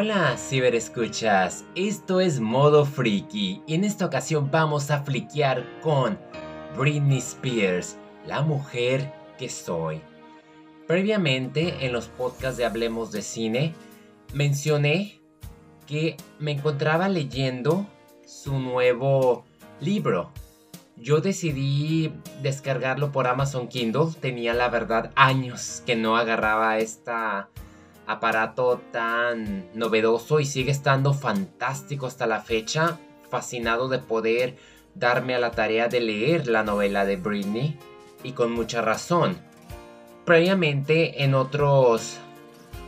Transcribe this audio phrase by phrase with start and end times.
[0.00, 6.16] Hola ciberescuchas, esto es Modo Freaky y en esta ocasión vamos a fliquear con
[6.78, 10.00] Britney Spears, la mujer que soy.
[10.86, 13.74] Previamente en los podcasts de Hablemos de Cine
[14.34, 15.20] mencioné
[15.88, 17.84] que me encontraba leyendo
[18.24, 19.46] su nuevo
[19.80, 20.30] libro.
[20.96, 27.48] Yo decidí descargarlo por Amazon Kindle, tenía la verdad años que no agarraba esta
[28.08, 32.98] aparato tan novedoso y sigue estando fantástico hasta la fecha.
[33.30, 34.56] Fascinado de poder
[34.94, 37.78] darme a la tarea de leer la novela de Britney
[38.24, 39.38] y con mucha razón.
[40.24, 42.18] Previamente en otros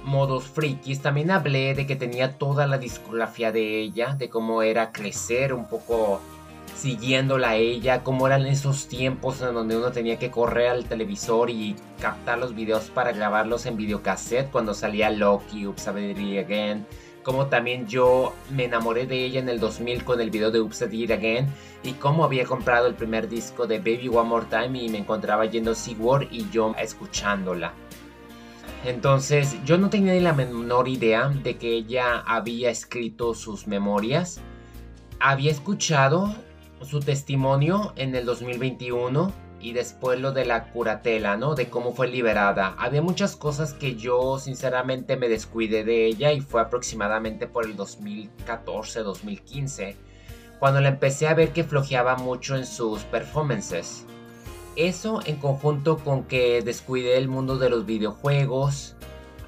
[0.05, 4.91] modos frikis también hablé de que tenía toda la discografía de ella, de cómo era
[4.91, 6.23] crecer un poco
[6.77, 11.51] siguiéndola a ella, cómo eran esos tiempos en donde uno tenía que correr al televisor
[11.51, 16.87] y captar los videos para grabarlos en videocassette cuando salía Loki, Oops, Again.
[17.23, 20.82] Como también yo me enamoré de ella en el 2000 con el video de Oops,
[20.90, 21.46] It Again.
[21.82, 25.45] Y cómo había comprado el primer disco de Baby One More Time y me encontraba
[25.45, 27.74] yendo a SeaWorld y yo escuchándola.
[28.84, 34.40] Entonces yo no tenía ni la menor idea de que ella había escrito sus memorias.
[35.18, 36.34] Había escuchado
[36.82, 41.54] su testimonio en el 2021 y después lo de la curatela, ¿no?
[41.54, 42.74] De cómo fue liberada.
[42.78, 47.76] Había muchas cosas que yo sinceramente me descuidé de ella y fue aproximadamente por el
[47.76, 49.96] 2014-2015
[50.60, 54.04] cuando la empecé a ver que flojeaba mucho en sus performances.
[54.76, 58.94] Eso en conjunto con que descuidé el mundo de los videojuegos,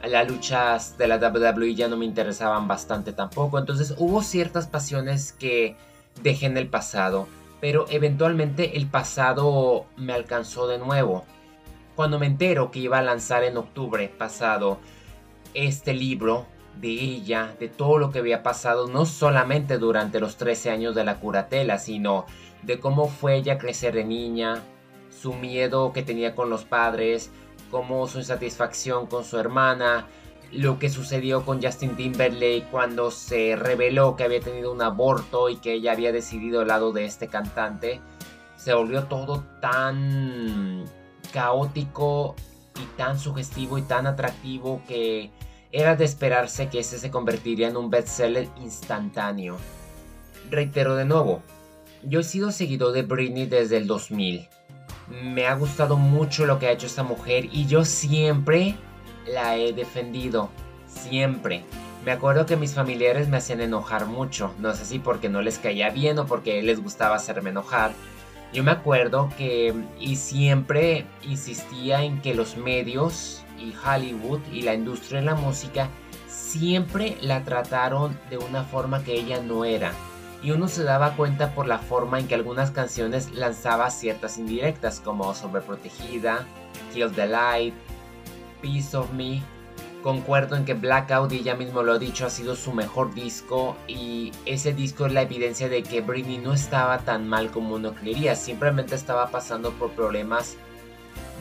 [0.02, 5.32] las luchas de la WWE ya no me interesaban bastante tampoco, entonces hubo ciertas pasiones
[5.32, 5.76] que
[6.22, 7.28] dejé en el pasado,
[7.60, 11.24] pero eventualmente el pasado me alcanzó de nuevo.
[11.94, 14.78] Cuando me entero que iba a lanzar en octubre pasado
[15.54, 16.46] este libro
[16.80, 21.04] de ella, de todo lo que había pasado, no solamente durante los 13 años de
[21.04, 22.26] la curatela, sino
[22.62, 24.62] de cómo fue ella crecer de niña,
[25.10, 27.30] su miedo que tenía con los padres,
[27.70, 30.06] cómo su insatisfacción con su hermana,
[30.52, 35.56] lo que sucedió con Justin Timberlake cuando se reveló que había tenido un aborto y
[35.56, 38.00] que ella había decidido al lado de este cantante.
[38.56, 40.84] Se volvió todo tan
[41.32, 42.36] caótico
[42.80, 45.30] y tan sugestivo y tan atractivo que
[45.72, 49.56] era de esperarse que ese se convertiría en un bestseller instantáneo.
[50.50, 51.42] Reitero de nuevo,
[52.02, 54.48] yo he sido seguidor de Britney desde el 2000.
[55.08, 58.76] Me ha gustado mucho lo que ha hecho esta mujer y yo siempre
[59.26, 60.50] la he defendido.
[60.86, 61.64] Siempre.
[62.04, 64.52] Me acuerdo que mis familiares me hacían enojar mucho.
[64.58, 67.92] No sé si porque no les caía bien o porque les gustaba hacerme enojar.
[68.52, 74.74] Yo me acuerdo que y siempre insistía en que los medios y Hollywood y la
[74.74, 75.88] industria de la música
[76.26, 79.92] siempre la trataron de una forma que ella no era.
[80.42, 85.00] Y uno se daba cuenta por la forma en que algunas canciones lanzaba ciertas indirectas
[85.00, 86.46] como Sobreprotegida,
[86.92, 87.74] Kill the Light,
[88.62, 89.42] Piece of Me.
[90.02, 93.76] Concuerdo en que Blackout, y ella mismo lo ha dicho, ha sido su mejor disco
[93.86, 97.94] y ese disco es la evidencia de que Britney no estaba tan mal como uno
[97.94, 100.56] creería, simplemente estaba pasando por problemas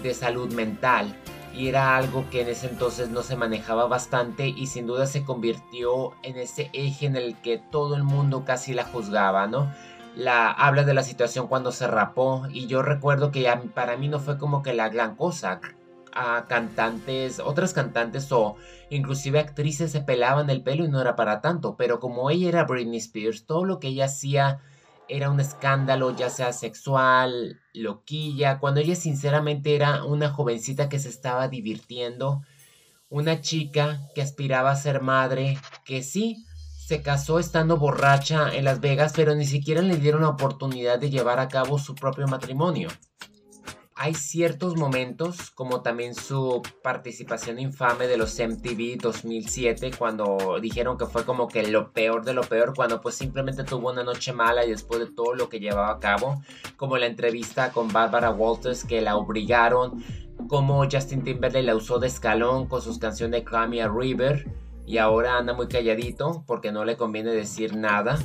[0.04, 1.16] de salud mental
[1.56, 5.24] y era algo que en ese entonces no se manejaba bastante y sin duda se
[5.24, 9.72] convirtió en ese eje en el que todo el mundo casi la juzgaba, ¿no?
[10.16, 14.20] La habla de la situación cuando se rapó y yo recuerdo que para mí no
[14.20, 15.62] fue como que la gran cosa
[16.14, 18.58] a cantantes, otras cantantes o
[18.90, 22.64] inclusive actrices se pelaban el pelo y no era para tanto, pero como ella era
[22.66, 24.60] Britney Spears, todo lo que ella hacía
[25.08, 31.10] era un escándalo, ya sea sexual, loquilla, cuando ella sinceramente era una jovencita que se
[31.10, 32.42] estaba divirtiendo,
[33.10, 36.46] una chica que aspiraba a ser madre, que sí,
[36.88, 41.10] se casó estando borracha en Las Vegas, pero ni siquiera le dieron la oportunidad de
[41.10, 42.90] llevar a cabo su propio matrimonio
[44.04, 51.06] hay ciertos momentos, como también su participación infame de los MTV 2007, cuando dijeron que
[51.06, 54.66] fue como que lo peor de lo peor, cuando pues simplemente tuvo una noche mala
[54.66, 56.42] y después de todo lo que llevaba a cabo,
[56.78, 60.04] como la entrevista con Barbara Walters que la obligaron,
[60.48, 64.52] como Justin Timberlake la usó de escalón con sus canciones de Clammy River
[64.88, 68.18] y ahora anda muy calladito porque no le conviene decir nada.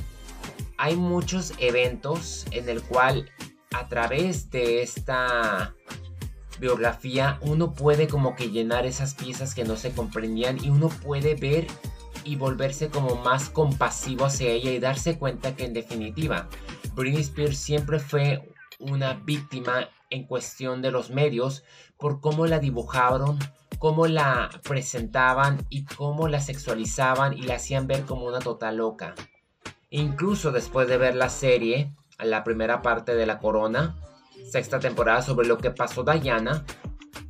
[0.79, 3.29] Hay muchos eventos en el cual
[3.71, 5.75] a través de esta
[6.59, 11.35] biografía uno puede como que llenar esas piezas que no se comprendían y uno puede
[11.35, 11.67] ver
[12.23, 16.49] y volverse como más compasivo hacia ella y darse cuenta que en definitiva
[16.95, 18.41] Britney Spears siempre fue
[18.79, 21.63] una víctima en cuestión de los medios
[21.97, 23.39] por cómo la dibujaron,
[23.79, 29.15] cómo la presentaban y cómo la sexualizaban y la hacían ver como una total loca.
[29.89, 33.95] Incluso después de ver la serie, la primera parte de La Corona,
[34.49, 36.65] sexta temporada sobre lo que pasó Diana,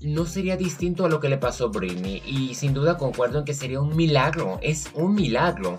[0.02, 2.22] no sería distinto a lo que le pasó Britney.
[2.26, 5.78] Y sin duda concuerdo en que sería un milagro, es un milagro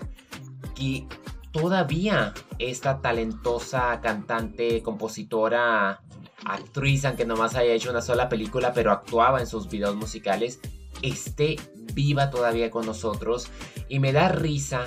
[0.75, 1.07] que
[1.51, 6.01] todavía esta talentosa cantante, compositora,
[6.45, 10.59] actriz, aunque nomás haya hecho una sola película, pero actuaba en sus videos musicales,
[11.01, 11.55] esté
[11.93, 13.49] viva todavía con nosotros.
[13.87, 14.85] Y me da risa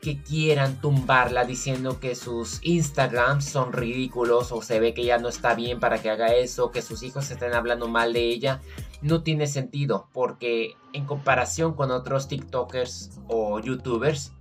[0.00, 5.28] que quieran tumbarla diciendo que sus Instagrams son ridículos o se ve que ya no
[5.28, 8.60] está bien para que haga eso, que sus hijos estén hablando mal de ella,
[9.02, 14.32] no tiene sentido porque en comparación con otros TikTokers o YouTubers,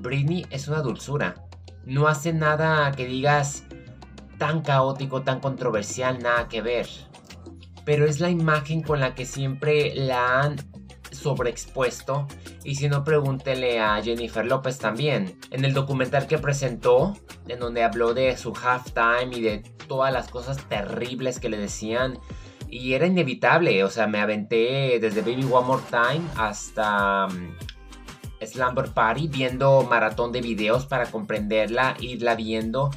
[0.00, 1.46] Britney es una dulzura.
[1.84, 3.64] No hace nada que digas
[4.38, 6.88] tan caótico, tan controversial, nada que ver.
[7.84, 10.56] Pero es la imagen con la que siempre la han
[11.12, 12.26] sobreexpuesto.
[12.66, 15.38] Y si no, pregúntele a Jennifer López también.
[15.52, 17.16] En el documental que presentó,
[17.46, 22.18] en donde habló de su halftime y de todas las cosas terribles que le decían.
[22.68, 28.92] Y era inevitable, o sea, me aventé desde Baby One More Time hasta mm, Slumber
[28.92, 32.90] Party viendo maratón de videos para comprenderla, irla viendo.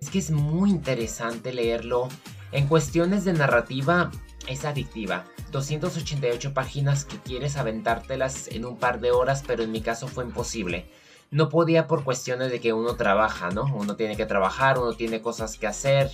[0.00, 2.08] Es que es muy interesante leerlo.
[2.52, 4.12] En cuestiones de narrativa,
[4.48, 5.24] es adictiva.
[5.52, 10.24] 288 páginas que quieres aventártelas en un par de horas, pero en mi caso fue
[10.24, 10.90] imposible.
[11.30, 13.64] No podía por cuestiones de que uno trabaja, ¿no?
[13.74, 16.10] Uno tiene que trabajar, uno tiene cosas que hacer.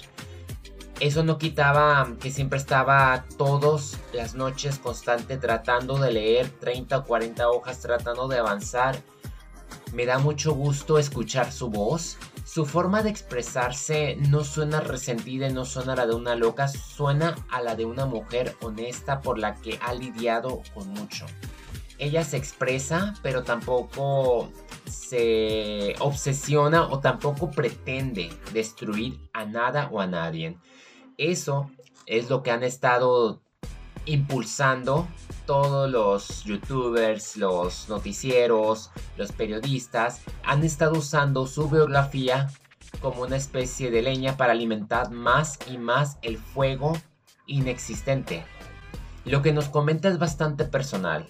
[1.00, 7.04] Eso no quitaba que siempre estaba todas las noches constante tratando de leer 30 o
[7.04, 8.96] 40 hojas, tratando de avanzar.
[9.92, 12.16] Me da mucho gusto escuchar su voz
[12.54, 17.34] su forma de expresarse no suena resentida no suena a la de una loca, suena
[17.50, 21.26] a la de una mujer honesta por la que ha lidiado con mucho.
[21.98, 24.52] Ella se expresa, pero tampoco
[24.88, 30.56] se obsesiona o tampoco pretende destruir a nada o a nadie.
[31.18, 31.72] Eso
[32.06, 33.42] es lo que han estado
[34.06, 35.08] impulsando
[35.46, 42.50] todos los youtubers, los noticieros, los periodistas han estado usando su biografía
[43.00, 46.94] como una especie de leña para alimentar más y más el fuego
[47.46, 48.44] inexistente.
[49.24, 51.26] Lo que nos comenta es bastante personal.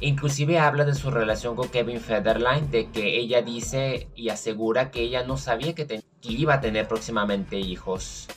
[0.00, 5.00] Inclusive habla de su relación con Kevin Federline, de que ella dice y asegura que
[5.00, 8.28] ella no sabía que, que iba a tener próximamente hijos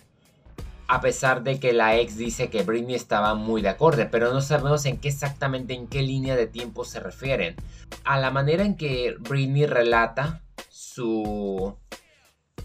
[0.90, 4.42] a pesar de que la ex dice que Britney estaba muy de acorde, pero no
[4.42, 7.56] sabemos en qué exactamente en qué línea de tiempo se refieren.
[8.04, 10.42] A la manera en que Britney relata
[10.72, 11.78] su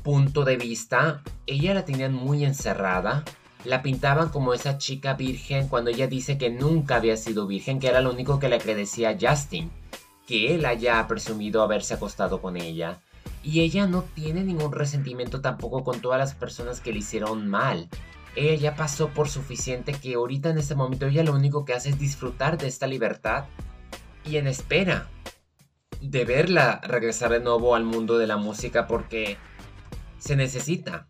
[0.03, 3.25] punto de vista, ella la tenían muy encerrada.
[3.63, 7.89] La pintaban como esa chica virgen cuando ella dice que nunca había sido virgen, que
[7.89, 9.71] era lo único que le agradecía a Justin,
[10.27, 13.03] que él haya presumido haberse acostado con ella.
[13.43, 17.91] Y ella no tiene ningún resentimiento tampoco con todas las personas que le hicieron mal
[18.37, 21.91] ella ya pasó por suficiente que ahorita en este momento ella lo único que hace
[21.91, 23.45] es disfrutar de esta libertad
[24.25, 25.09] y en espera
[26.01, 29.37] de verla regresar de nuevo al mundo de la música porque
[30.19, 31.07] se necesita.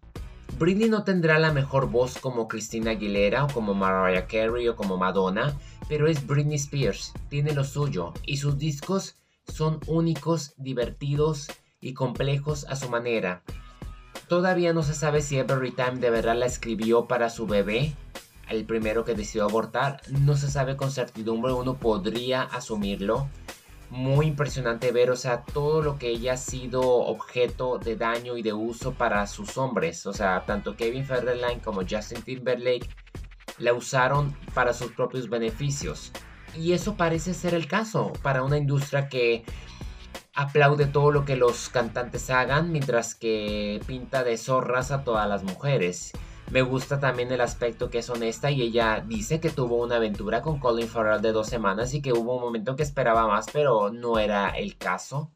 [0.58, 4.96] Britney no tendrá la mejor voz como Christina Aguilera o como Mariah Carey o como
[4.96, 5.58] Madonna,
[5.88, 11.48] pero es Britney Spears, tiene lo suyo y sus discos son únicos, divertidos
[11.80, 13.42] y complejos a su manera.
[14.28, 17.94] Todavía no se sabe si Every Time de verdad la escribió para su bebé,
[18.48, 20.00] el primero que decidió abortar.
[20.08, 23.28] No se sabe con certidumbre, uno podría asumirlo.
[23.90, 28.42] Muy impresionante ver, o sea, todo lo que ella ha sido objeto de daño y
[28.42, 30.06] de uso para sus hombres.
[30.06, 32.88] O sea, tanto Kevin Federline como Justin Timberlake
[33.58, 36.10] la usaron para sus propios beneficios.
[36.56, 39.44] Y eso parece ser el caso para una industria que
[40.34, 45.42] aplaude todo lo que los cantantes hagan, mientras que pinta de zorras a todas las
[45.42, 46.12] mujeres.
[46.50, 50.42] Me gusta también el aspecto que es honesta y ella dice que tuvo una aventura
[50.42, 53.90] con Colin Farrell de dos semanas y que hubo un momento que esperaba más, pero
[53.90, 55.30] no era el caso.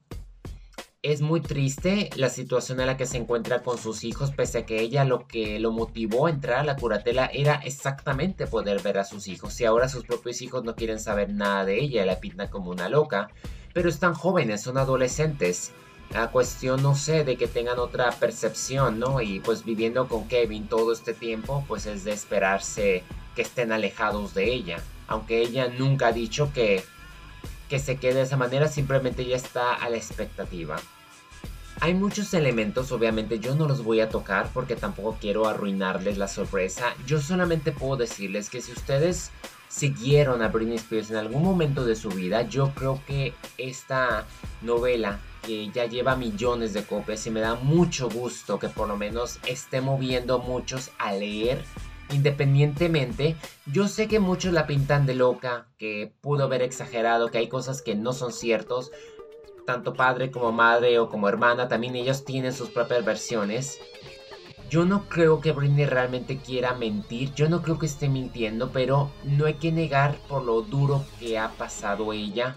[1.02, 4.66] Es muy triste la situación en la que se encuentra con sus hijos, pese a
[4.66, 8.98] que ella lo que lo motivó a entrar a la curatela era exactamente poder ver
[8.98, 9.60] a sus hijos.
[9.60, 12.88] Y ahora sus propios hijos no quieren saber nada de ella, la pinta como una
[12.88, 13.30] loca
[13.78, 15.72] pero están jóvenes, son adolescentes.
[16.10, 19.20] La cuestión, no sé, de que tengan otra percepción, ¿no?
[19.20, 23.04] Y pues viviendo con Kevin todo este tiempo, pues es de esperarse
[23.36, 24.78] que estén alejados de ella.
[25.06, 26.82] Aunque ella nunca ha dicho que,
[27.68, 30.76] que se quede de esa manera, simplemente ella está a la expectativa.
[31.80, 36.26] Hay muchos elementos, obviamente yo no los voy a tocar porque tampoco quiero arruinarles la
[36.26, 36.94] sorpresa.
[37.06, 39.30] Yo solamente puedo decirles que si ustedes
[39.68, 44.26] siguieron a Britney Spears en algún momento de su vida, yo creo que esta
[44.62, 48.96] novela que ya lleva millones de copias y me da mucho gusto que por lo
[48.96, 51.64] menos esté moviendo muchos a leer
[52.10, 53.36] independientemente,
[53.66, 57.82] yo sé que muchos la pintan de loca, que pudo haber exagerado, que hay cosas
[57.82, 58.90] que no son ciertos,
[59.66, 63.78] tanto padre como madre o como hermana, también ellos tienen sus propias versiones.
[64.70, 69.10] Yo no creo que Britney realmente quiera mentir, yo no creo que esté mintiendo, pero
[69.24, 72.56] no hay que negar por lo duro que ha pasado ella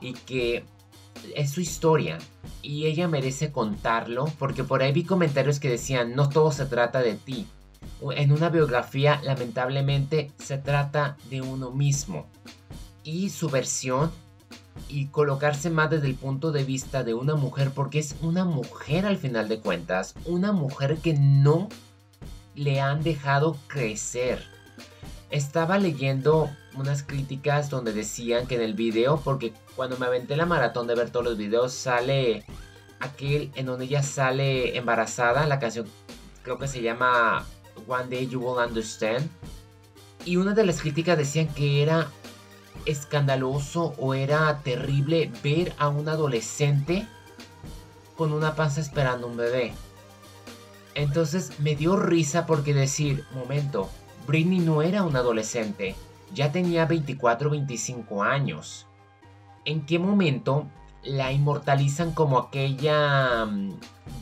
[0.00, 0.64] y que
[1.34, 2.18] es su historia
[2.62, 7.00] y ella merece contarlo porque por ahí vi comentarios que decían no todo se trata
[7.00, 7.46] de ti.
[8.12, 12.26] En una biografía lamentablemente se trata de uno mismo
[13.04, 14.10] y su versión
[14.88, 19.06] y colocarse más desde el punto de vista de una mujer, porque es una mujer
[19.06, 21.68] al final de cuentas, una mujer que no
[22.54, 24.44] le han dejado crecer.
[25.30, 30.46] Estaba leyendo unas críticas donde decían que en el video, porque cuando me aventé la
[30.46, 32.44] maratón de ver todos los videos, sale
[32.98, 35.86] aquel en donde ella sale embarazada, la canción
[36.42, 37.44] creo que se llama
[37.86, 39.28] One Day You Will Understand.
[40.24, 42.08] Y una de las críticas decían que era
[42.86, 47.06] escandaloso o era terrible ver a un adolescente
[48.16, 49.72] con una panza esperando un bebé.
[50.94, 53.88] Entonces me dio risa porque decir, momento,
[54.26, 55.94] Britney no era un adolescente,
[56.34, 58.86] ya tenía 24 o 25 años.
[59.64, 60.66] ¿En qué momento
[61.02, 63.72] la inmortalizan como aquella mm,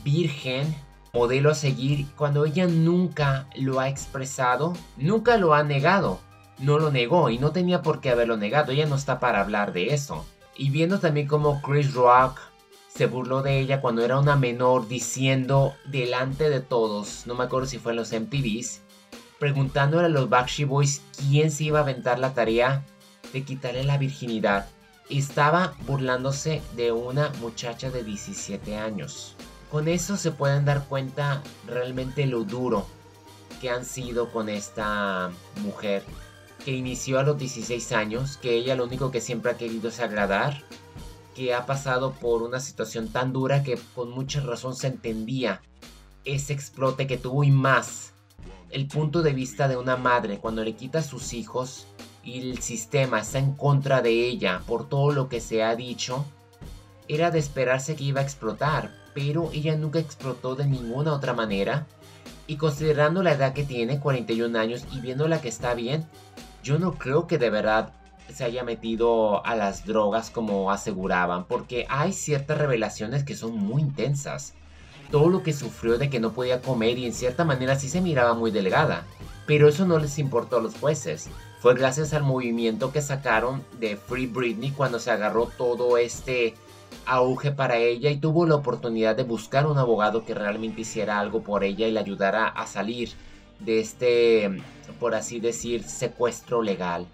[0.03, 0.75] virgen,
[1.13, 6.19] modelo a seguir, cuando ella nunca lo ha expresado, nunca lo ha negado?
[6.59, 9.73] no lo negó y no tenía por qué haberlo negado, ella no está para hablar
[9.73, 10.25] de eso.
[10.55, 12.39] Y viendo también como Chris Rock
[12.93, 17.67] se burló de ella cuando era una menor diciendo delante de todos, no me acuerdo
[17.67, 18.81] si fue en los MTVs,
[19.39, 22.83] preguntándole a los Backstreet Boys quién se iba a aventar la tarea
[23.31, 24.67] de quitarle la virginidad.
[25.09, 29.35] Estaba burlándose de una muchacha de 17 años.
[29.71, 32.87] Con eso se pueden dar cuenta realmente lo duro
[33.61, 36.03] que han sido con esta mujer
[36.63, 39.99] que inició a los 16 años, que ella lo único que siempre ha querido es
[39.99, 40.63] agradar,
[41.35, 45.61] que ha pasado por una situación tan dura que con mucha razón se entendía
[46.25, 48.13] ese explote que tuvo y más
[48.71, 51.87] el punto de vista de una madre cuando le quita sus hijos
[52.23, 56.25] y el sistema está en contra de ella por todo lo que se ha dicho,
[57.07, 61.85] era de esperarse que iba a explotar, pero ella nunca explotó de ninguna otra manera.
[62.47, 66.05] Y considerando la edad que tiene, 41 años, y viendo la que está bien,
[66.63, 67.91] yo no creo que de verdad
[68.33, 73.81] se haya metido a las drogas como aseguraban, porque hay ciertas revelaciones que son muy
[73.81, 74.53] intensas.
[75.11, 77.99] Todo lo que sufrió de que no podía comer y en cierta manera sí se
[77.99, 79.05] miraba muy delgada,
[79.45, 81.27] pero eso no les importó a los jueces.
[81.59, 86.55] Fue gracias al movimiento que sacaron de Free Britney cuando se agarró todo este
[87.09, 91.41] auge para ella y tuvo la oportunidad de buscar un abogado que realmente hiciera algo
[91.41, 93.09] por ella y le ayudara a salir
[93.59, 94.61] de este,
[94.99, 97.07] por así decir, secuestro legal.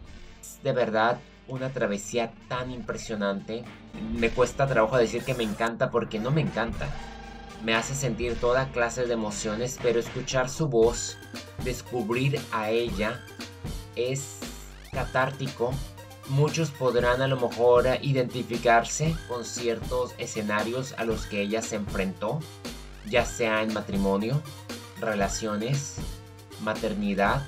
[0.63, 3.63] De verdad una travesía tan impresionante.
[4.17, 6.87] Me cuesta trabajo decir que me encanta porque no me encanta.
[7.63, 11.17] Me hace sentir toda clase de emociones, pero escuchar su voz,
[11.63, 13.21] descubrir a ella,
[13.95, 14.39] es
[14.91, 15.71] catártico.
[16.29, 22.39] Muchos podrán a lo mejor identificarse con ciertos escenarios a los que ella se enfrentó,
[23.07, 24.41] ya sea en matrimonio,
[24.99, 25.97] relaciones,
[26.61, 27.45] maternidad,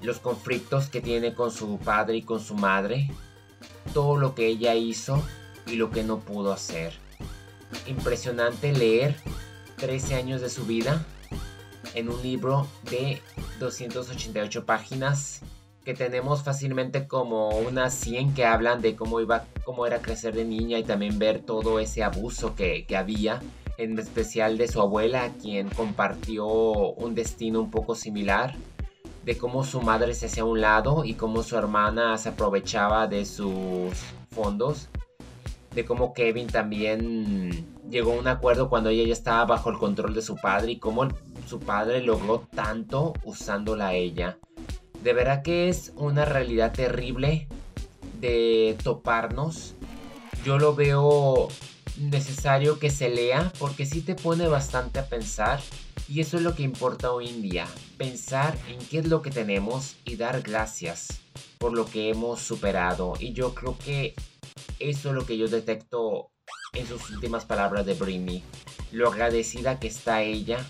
[0.00, 3.10] los conflictos que tiene con su padre y con su madre,
[3.92, 5.20] todo lo que ella hizo
[5.66, 6.94] y lo que no pudo hacer.
[7.86, 9.16] Impresionante leer
[9.76, 11.04] 13 años de su vida
[11.94, 13.20] en un libro de
[13.58, 15.40] 288 páginas
[15.88, 20.44] que tenemos fácilmente como unas 100 que hablan de cómo iba cómo era crecer de
[20.44, 23.40] niña y también ver todo ese abuso que, que había
[23.78, 28.54] en especial de su abuela, quien compartió un destino un poco similar,
[29.24, 33.06] de cómo su madre se hacía a un lado y cómo su hermana se aprovechaba
[33.06, 33.94] de sus
[34.30, 34.90] fondos,
[35.74, 40.12] de cómo Kevin también llegó a un acuerdo cuando ella ya estaba bajo el control
[40.12, 41.08] de su padre y cómo
[41.46, 44.38] su padre logró tanto usándola a ella.
[45.02, 47.46] De verdad que es una realidad terrible
[48.20, 49.74] de toparnos.
[50.44, 51.48] Yo lo veo
[51.98, 55.60] necesario que se lea porque sí te pone bastante a pensar
[56.08, 59.30] y eso es lo que importa hoy en día, pensar en qué es lo que
[59.30, 61.20] tenemos y dar gracias
[61.58, 64.14] por lo que hemos superado y yo creo que
[64.78, 66.30] eso es lo que yo detecto
[66.72, 68.42] en sus últimas palabras de Britney,
[68.92, 70.64] lo agradecida que está ella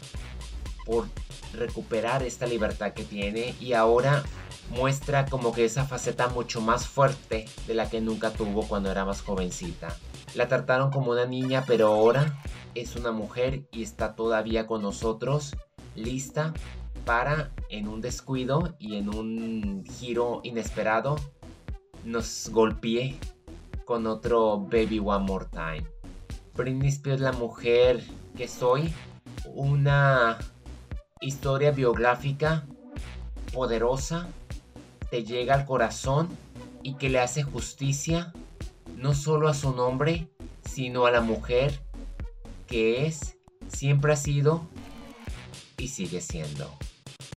[0.86, 1.08] por
[1.54, 4.22] recuperar esta libertad que tiene y ahora
[4.70, 9.04] muestra como que esa faceta mucho más fuerte de la que nunca tuvo cuando era
[9.04, 9.96] más jovencita.
[10.34, 12.38] La trataron como una niña, pero ahora
[12.74, 15.56] es una mujer y está todavía con nosotros,
[15.94, 16.52] lista
[17.04, 21.16] para, en un descuido y en un giro inesperado,
[22.04, 23.18] nos golpee
[23.86, 25.86] con otro Baby One More Time.
[26.54, 28.02] Britney Spears, la mujer
[28.36, 28.92] que soy,
[29.54, 30.38] una
[31.20, 32.66] historia biográfica
[33.52, 34.28] poderosa,
[35.10, 36.28] te llega al corazón
[36.82, 38.32] y que le hace justicia
[38.96, 40.28] no solo a su nombre,
[40.64, 41.80] sino a la mujer
[42.66, 43.36] que es,
[43.68, 44.62] siempre ha sido
[45.76, 46.70] y sigue siendo.